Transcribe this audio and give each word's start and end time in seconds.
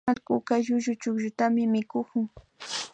Allkuka 0.11 0.53
llullu 0.65 0.93
chukllutami 1.01 1.63
mikukun 1.73 2.25